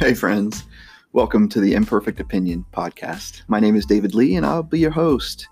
[0.00, 0.64] Hey, friends.
[1.12, 3.42] Welcome to the Imperfect Opinion podcast.
[3.48, 5.46] My name is David Lee, and I'll be your host.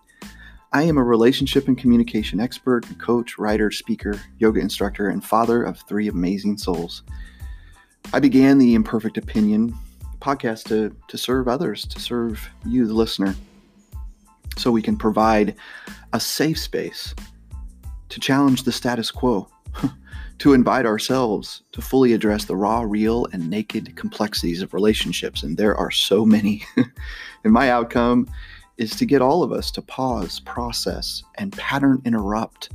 [0.73, 5.79] I am a relationship and communication expert, coach, writer, speaker, yoga instructor, and father of
[5.81, 7.03] three amazing souls.
[8.15, 9.75] I began the Imperfect Opinion
[10.23, 13.35] podcast to, to serve others, to serve you, the listener,
[14.57, 15.57] so we can provide
[16.15, 17.15] a safe space
[18.09, 19.47] to challenge the status quo
[20.39, 25.43] to invite ourselves to fully address the raw, real, and naked complexities of relationships.
[25.43, 26.65] And there are so many.
[27.45, 28.29] and my outcome
[28.77, 32.71] is to get all of us to pause, process, and pattern interrupt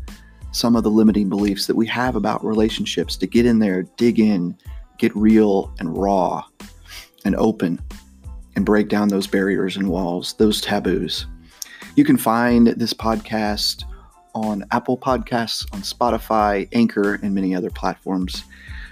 [0.52, 4.20] some of the limiting beliefs that we have about relationships, to get in there, dig
[4.20, 4.56] in,
[5.00, 6.44] get real and raw
[7.26, 7.82] and open,
[8.56, 11.26] and break down those barriers and walls, those taboos.
[11.96, 13.84] You can find this podcast
[14.36, 18.44] on Apple Podcasts, on Spotify, Anchor, and many other platforms.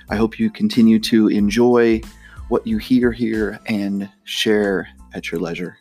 [0.10, 2.02] I hope you continue to enjoy
[2.50, 5.78] what you hear here and share at your leisure.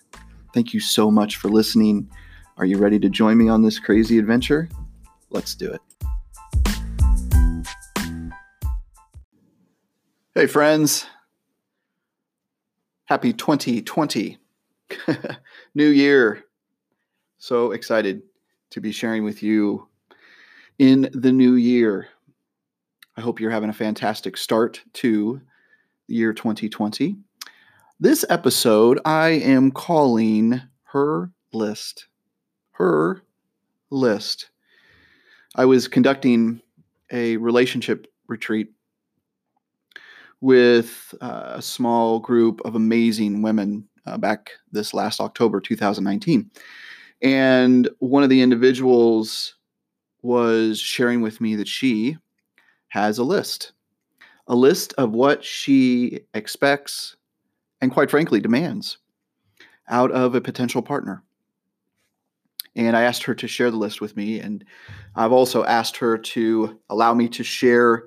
[0.55, 2.11] Thank you so much for listening.
[2.57, 4.69] Are you ready to join me on this crazy adventure?
[5.31, 5.81] Let's do it.
[10.35, 11.07] Hey, friends.
[13.07, 14.39] Happy 2020.
[15.75, 16.45] New year.
[17.39, 18.23] So excited
[18.71, 19.89] to be sharing with you
[20.79, 22.09] in the new year.
[23.17, 25.41] I hope you're having a fantastic start to
[26.09, 27.17] the year 2020.
[27.99, 32.07] This episode I am calling Her List.
[32.73, 33.23] Her
[33.91, 34.51] List.
[35.57, 36.63] I was conducting
[37.13, 38.69] a relationship retreat
[40.41, 46.51] with uh, a small group of amazing women uh, back this last October 2019.
[47.23, 49.55] And one of the individuals
[50.23, 52.17] was sharing with me that she
[52.89, 53.73] has a list,
[54.47, 57.17] a list of what she expects
[57.81, 58.99] and, quite frankly, demands
[59.89, 61.23] out of a potential partner.
[62.77, 64.39] And I asked her to share the list with me.
[64.39, 64.65] And
[65.17, 68.05] I've also asked her to allow me to share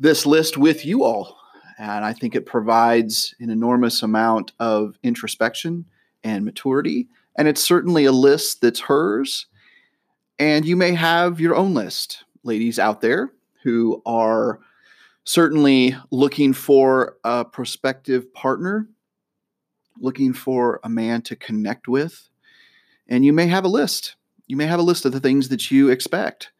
[0.00, 1.38] this list with you all.
[1.78, 5.86] And I think it provides an enormous amount of introspection
[6.24, 9.46] and maturity and it's certainly a list that's hers.
[10.38, 14.60] And you may have your own list, ladies out there who are
[15.24, 18.88] certainly looking for a prospective partner,
[20.00, 22.28] looking for a man to connect with.
[23.08, 24.16] And you may have a list.
[24.48, 26.50] You may have a list of the things that you expect,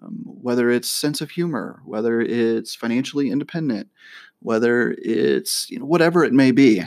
[0.00, 3.88] um, whether it's sense of humor, whether it's financially independent,
[4.40, 6.82] whether it's you know, whatever it may be.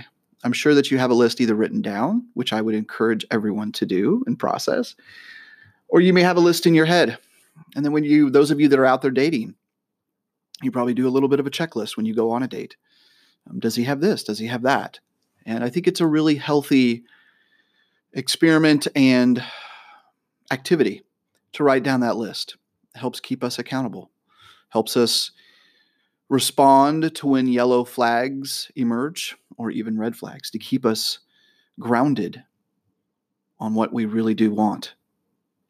[0.46, 3.72] I'm sure that you have a list either written down, which I would encourage everyone
[3.74, 4.96] to do and process,
[5.88, 7.18] or you may have a list in your head.
[7.76, 9.56] And then when you, those of you that are out there dating,
[10.62, 12.76] you probably do a little bit of a checklist when you go on a date.
[13.50, 14.24] Um, does he have this?
[14.24, 15.00] Does he have that?
[15.48, 17.06] And I think it's a really healthy
[18.14, 19.44] experiment and
[20.52, 21.02] activity
[21.54, 22.56] to write down that list.
[22.94, 24.12] It helps keep us accountable,
[24.70, 25.32] helps us
[26.30, 31.20] respond to when yellow flags emerge or even red flags to keep us
[31.80, 32.44] grounded
[33.60, 34.96] on what we really do want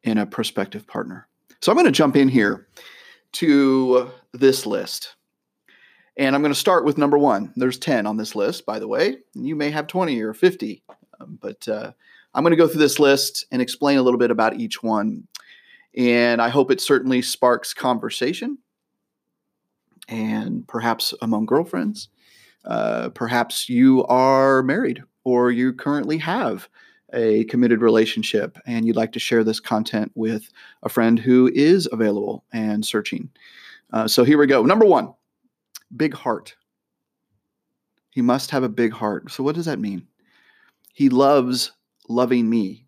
[0.02, 1.28] in a prospective partner.
[1.60, 2.68] So I'm going to jump in here
[3.32, 5.14] to this list.
[6.16, 7.52] And I'm going to start with number one.
[7.56, 9.18] There's 10 on this list, by the way.
[9.34, 10.82] You may have 20 or 50,
[11.20, 11.92] um, but uh,
[12.34, 15.26] I'm going to go through this list and explain a little bit about each one.
[15.94, 18.58] And I hope it certainly sparks conversation
[20.08, 22.08] and perhaps among girlfriends.
[22.66, 26.68] Uh, perhaps you are married or you currently have
[27.12, 30.50] a committed relationship and you'd like to share this content with
[30.82, 33.30] a friend who is available and searching.
[33.92, 34.64] Uh, so here we go.
[34.64, 35.14] Number one,
[35.96, 36.56] big heart.
[38.10, 39.30] He must have a big heart.
[39.30, 40.06] So, what does that mean?
[40.92, 41.72] He loves
[42.08, 42.86] loving me,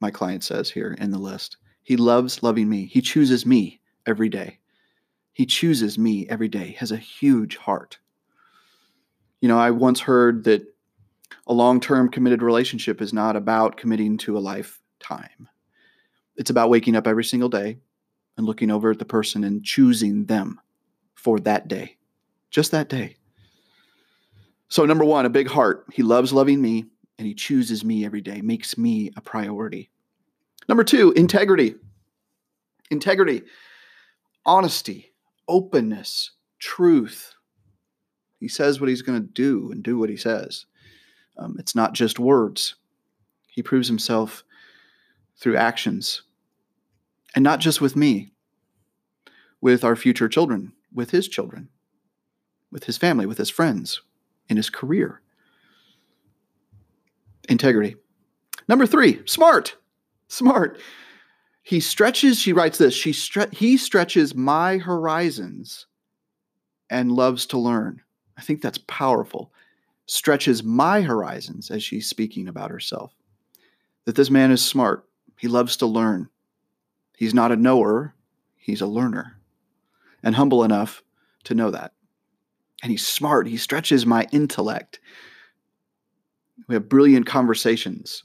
[0.00, 1.56] my client says here in the list.
[1.84, 2.86] He loves loving me.
[2.86, 4.58] He chooses me every day.
[5.32, 7.98] He chooses me every day, has a huge heart.
[9.46, 10.66] You know, I once heard that
[11.46, 15.48] a long term committed relationship is not about committing to a lifetime.
[16.34, 17.78] It's about waking up every single day
[18.36, 20.60] and looking over at the person and choosing them
[21.14, 21.96] for that day,
[22.50, 23.14] just that day.
[24.66, 25.86] So, number one, a big heart.
[25.92, 29.90] He loves loving me and he chooses me every day, makes me a priority.
[30.68, 31.76] Number two, integrity.
[32.90, 33.42] Integrity,
[34.44, 35.12] honesty,
[35.46, 37.35] openness, truth.
[38.38, 40.66] He says what he's going to do and do what he says.
[41.38, 42.76] Um, it's not just words.
[43.48, 44.44] He proves himself
[45.38, 46.22] through actions.
[47.34, 48.32] And not just with me,
[49.60, 51.68] with our future children, with his children.
[52.70, 54.02] with his family, with his friends,
[54.48, 55.22] in his career.
[57.48, 57.96] Integrity.
[58.68, 59.76] Number three, smart.
[60.28, 60.80] Smart.
[61.62, 65.86] He stretches, she writes this, she stre- he stretches my horizons
[66.90, 68.02] and loves to learn.
[68.36, 69.52] I think that's powerful.
[70.06, 73.14] Stretches my horizons as she's speaking about herself.
[74.04, 75.08] That this man is smart.
[75.38, 76.28] He loves to learn.
[77.16, 78.14] He's not a knower,
[78.56, 79.38] he's a learner.
[80.22, 81.02] And humble enough
[81.44, 81.92] to know that.
[82.82, 83.46] And he's smart.
[83.46, 85.00] He stretches my intellect.
[86.68, 88.22] We have brilliant conversations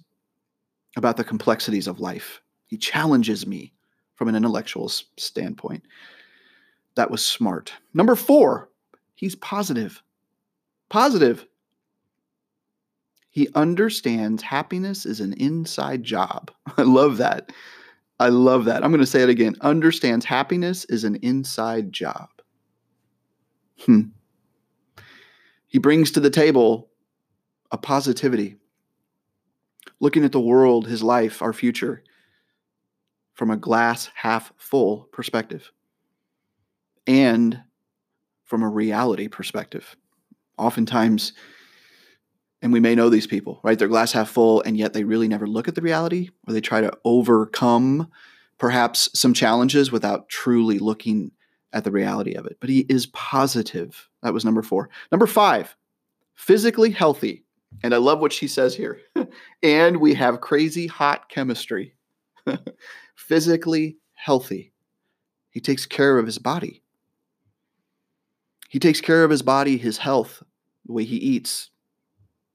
[0.97, 2.41] about the complexities of life.
[2.67, 3.73] He challenges me
[4.15, 5.83] from an intellectual standpoint.
[6.95, 7.73] That was smart.
[7.93, 8.69] Number four,
[9.21, 10.01] he's positive.
[10.89, 11.45] Positive.
[13.29, 16.51] He understands happiness is an inside job.
[16.77, 17.53] I love that.
[18.19, 18.83] I love that.
[18.83, 19.55] I'm going to say it again.
[19.61, 22.29] Understands happiness is an inside job.
[23.85, 24.01] Hmm.
[25.67, 26.89] He brings to the table
[27.71, 28.57] a positivity,
[29.99, 32.03] looking at the world, his life, our future
[33.33, 35.71] from a glass half full perspective
[37.07, 37.61] and
[38.51, 39.95] from a reality perspective.
[40.57, 41.31] Oftentimes,
[42.61, 43.79] and we may know these people, right?
[43.79, 46.59] They're glass half full, and yet they really never look at the reality or they
[46.59, 48.11] try to overcome
[48.57, 51.31] perhaps some challenges without truly looking
[51.71, 52.57] at the reality of it.
[52.59, 54.09] But he is positive.
[54.21, 54.89] That was number four.
[55.13, 55.73] Number five,
[56.35, 57.45] physically healthy.
[57.83, 58.99] And I love what she says here.
[59.63, 61.95] and we have crazy hot chemistry.
[63.15, 64.73] physically healthy.
[65.51, 66.80] He takes care of his body.
[68.71, 70.41] He takes care of his body, his health,
[70.85, 71.71] the way he eats,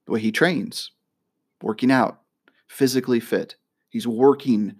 [0.07, 0.89] the way he trains,
[1.61, 2.21] working out,
[2.65, 3.55] physically fit.
[3.89, 4.77] He's working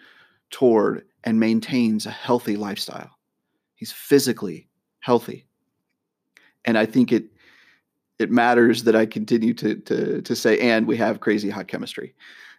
[0.50, 3.12] toward and maintains a healthy lifestyle.
[3.75, 4.68] He's physically
[5.00, 5.45] healthy.
[6.66, 7.25] And I think it
[8.18, 12.16] it matters that I continue to to to say and we have crazy hot chemistry.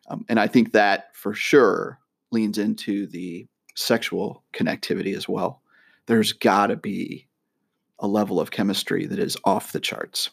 [0.08, 1.98] Um, and I think that for sure
[2.30, 5.62] leans into the sexual connectivity as well.
[6.06, 7.27] There's got to be
[7.98, 10.30] a level of chemistry that is off the charts.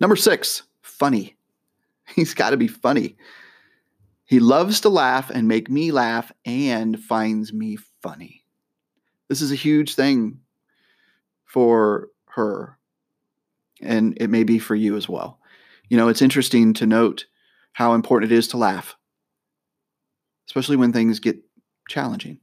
[0.00, 1.36] Number six, funny.
[2.14, 3.16] He's got to be funny.
[4.26, 8.44] He loves to laugh and make me laugh and finds me funny.
[9.28, 10.40] This is a huge thing
[11.44, 12.78] for her,
[13.80, 15.38] and it may be for you as well.
[15.88, 17.26] You know, it's interesting to note
[17.72, 18.96] how important it is to laugh,
[20.48, 21.38] especially when things get
[21.88, 22.38] challenging.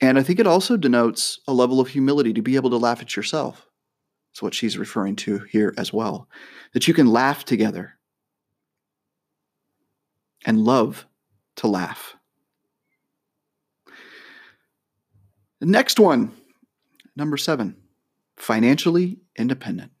[0.00, 3.02] And I think it also denotes a level of humility to be able to laugh
[3.02, 3.66] at yourself.
[4.30, 6.28] That's what she's referring to here as well.
[6.72, 7.98] That you can laugh together
[10.46, 11.06] and love
[11.56, 12.16] to laugh.
[15.58, 16.32] The next one,
[17.14, 17.76] number seven,
[18.36, 19.92] financially independent.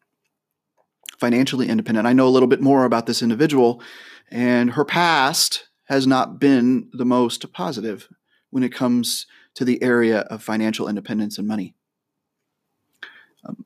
[1.18, 2.06] Financially independent.
[2.06, 3.82] I know a little bit more about this individual,
[4.30, 8.08] and her past has not been the most positive
[8.48, 11.74] when it comes to the area of financial independence and money.
[13.44, 13.64] Um,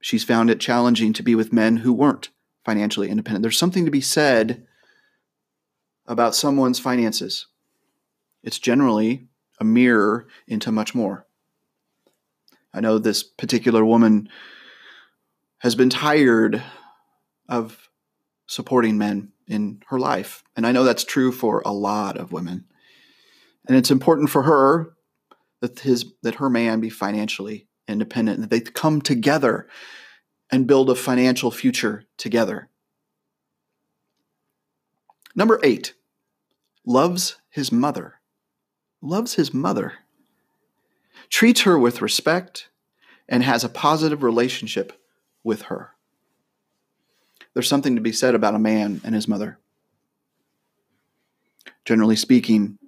[0.00, 2.30] she's found it challenging to be with men who weren't
[2.64, 3.42] financially independent.
[3.42, 4.66] There's something to be said
[6.06, 7.46] about someone's finances.
[8.42, 9.28] It's generally
[9.60, 11.26] a mirror into much more.
[12.72, 14.28] I know this particular woman
[15.58, 16.62] has been tired
[17.48, 17.88] of
[18.46, 20.42] supporting men in her life.
[20.56, 22.64] And I know that's true for a lot of women.
[23.66, 24.94] And it's important for her
[25.60, 29.66] that his that her man be financially independent, that they come together
[30.50, 32.68] and build a financial future together.
[35.34, 35.94] Number 8.
[36.84, 38.14] Loves his mother.
[39.00, 39.94] Loves his mother
[41.30, 42.68] treats her with respect,
[43.28, 44.92] and has a positive relationship
[45.44, 45.92] with her.
[47.54, 49.58] There's something to be said about a man and his mother.
[51.84, 52.78] Generally speaking,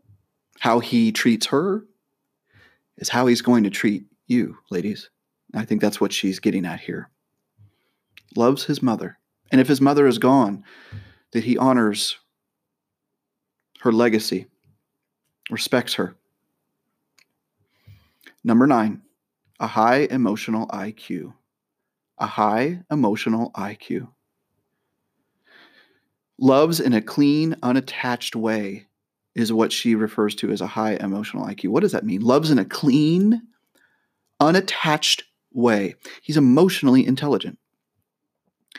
[0.59, 1.85] how he treats her
[2.99, 5.11] is how he's going to treat you, ladies.
[5.55, 7.11] I think that's what she's getting at here.
[8.37, 9.19] Loves his mother.
[9.51, 10.65] And if his mother is gone,
[11.33, 12.17] that he honors
[13.81, 14.47] her legacy,
[15.51, 16.17] respects her,
[18.45, 19.03] Number nine,
[19.61, 21.33] a high emotional IQ.
[22.19, 24.09] A high emotional IQ.
[26.39, 28.87] Loves in a clean, unattached way
[29.35, 31.69] is what she refers to as a high emotional IQ.
[31.69, 32.21] What does that mean?
[32.21, 33.43] Loves in a clean,
[34.41, 35.95] unattached way.
[36.23, 37.59] He's emotionally intelligent.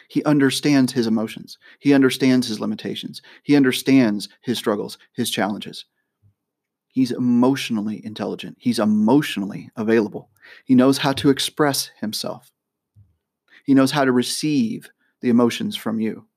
[0.08, 1.58] He understands his emotions.
[1.80, 3.22] He understands his limitations.
[3.44, 5.86] He understands his struggles, his challenges.
[6.88, 8.58] He's emotionally intelligent.
[8.60, 10.30] He's emotionally available.
[10.66, 12.52] He knows how to express himself.
[13.66, 14.92] He knows how to receive
[15.22, 16.28] the emotions from you.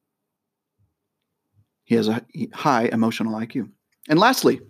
[1.85, 3.70] He has a high emotional IQ.
[4.09, 4.61] And lastly,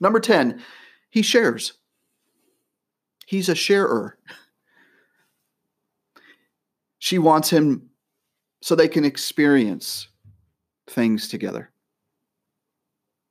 [0.00, 0.62] number 10,
[1.10, 1.74] he shares.
[3.26, 4.18] He's a sharer.
[6.98, 7.90] She wants him
[8.60, 10.08] so they can experience
[10.88, 11.70] things together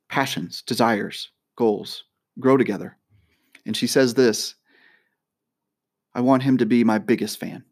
[0.10, 2.06] passions, desires, goals,
[2.40, 2.98] grow together.
[3.66, 4.56] And she says this
[6.14, 7.64] I want him to be my biggest fan.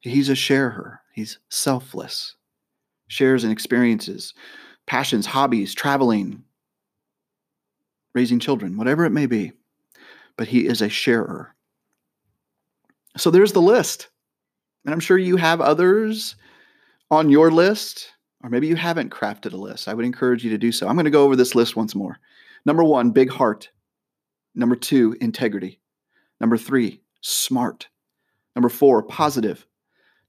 [0.00, 2.34] He's a sharer, he's selfless,
[3.06, 4.34] shares and experiences,
[4.92, 6.44] passions, hobbies, traveling,
[8.14, 9.50] raising children, whatever it may be.
[10.36, 11.54] But he is a sharer.
[13.16, 14.10] So there's the list.
[14.84, 16.36] And I'm sure you have others
[17.10, 18.12] on your list,
[18.44, 19.88] or maybe you haven't crafted a list.
[19.88, 20.86] I would encourage you to do so.
[20.86, 22.18] I'm going to go over this list once more.
[22.66, 23.70] Number one, big heart.
[24.54, 25.80] Number two, integrity.
[26.38, 27.88] Number three, smart.
[28.54, 29.66] Number four, positive.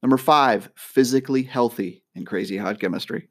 [0.02, 3.28] Number five, physically healthy and crazy hot chemistry.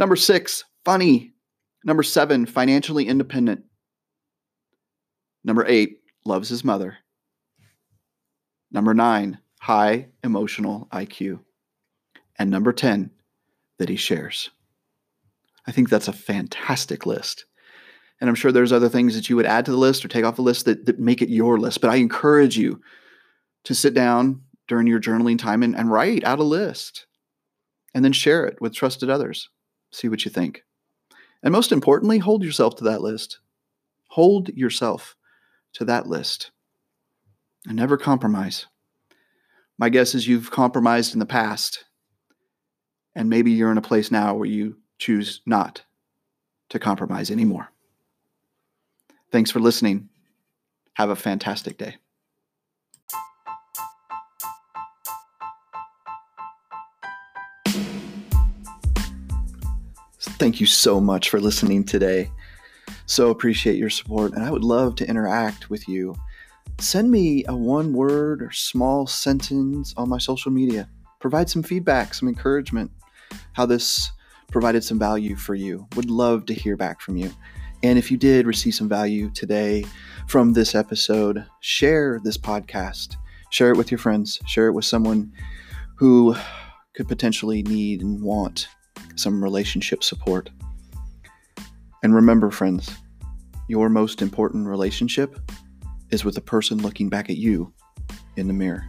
[0.00, 1.34] Number six, funny.
[1.84, 3.64] Number seven, financially independent.
[5.44, 6.96] Number eight, loves his mother.
[8.72, 11.40] Number nine, high emotional IQ.
[12.38, 13.10] And number 10,
[13.78, 14.48] that he shares.
[15.66, 17.44] I think that's a fantastic list.
[18.20, 20.24] And I'm sure there's other things that you would add to the list or take
[20.24, 21.82] off the list that, that make it your list.
[21.82, 22.80] But I encourage you
[23.64, 27.06] to sit down during your journaling time and, and write out a list
[27.94, 29.50] and then share it with trusted others.
[29.92, 30.64] See what you think.
[31.42, 33.38] And most importantly, hold yourself to that list.
[34.08, 35.16] Hold yourself
[35.74, 36.50] to that list
[37.66, 38.66] and never compromise.
[39.78, 41.84] My guess is you've compromised in the past,
[43.14, 45.82] and maybe you're in a place now where you choose not
[46.68, 47.72] to compromise anymore.
[49.32, 50.08] Thanks for listening.
[50.94, 51.96] Have a fantastic day.
[60.40, 62.32] Thank you so much for listening today.
[63.04, 66.16] So appreciate your support, and I would love to interact with you
[66.78, 70.88] send me a one word or small sentence on my social media.
[71.18, 72.90] Provide some feedback, some encouragement,
[73.52, 74.10] how this
[74.50, 75.86] provided some value for you.
[75.94, 77.30] Would love to hear back from you.
[77.82, 79.84] And if you did receive some value today
[80.26, 83.16] from this episode, share this podcast.
[83.50, 84.40] Share it with your friends.
[84.46, 85.32] Share it with someone
[85.96, 86.34] who
[86.94, 88.68] could potentially need and want
[89.16, 90.50] some relationship support.
[92.02, 92.90] And remember, friends,
[93.68, 95.38] your most important relationship
[96.10, 97.72] is with the person looking back at you
[98.36, 98.84] in the mirror.